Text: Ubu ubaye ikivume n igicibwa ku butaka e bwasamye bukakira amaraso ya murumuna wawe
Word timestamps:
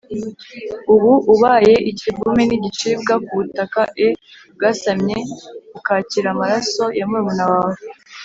Ubu 0.93 1.11
ubaye 1.33 1.73
ikivume 1.91 2.43
n 2.49 2.51
igicibwa 2.57 3.13
ku 3.25 3.31
butaka 3.39 3.81
e 4.07 4.09
bwasamye 4.55 5.15
bukakira 5.71 6.27
amaraso 6.33 6.83
ya 6.97 7.05
murumuna 7.09 7.45
wawe 7.51 7.75